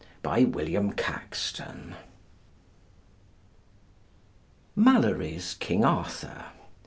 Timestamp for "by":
0.23-0.45